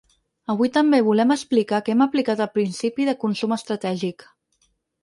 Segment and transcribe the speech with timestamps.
[0.53, 4.31] Avui també volem explicar que hem aplicat el principi de consum estratègic.